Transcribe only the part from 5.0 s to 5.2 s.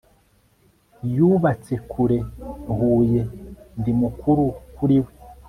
we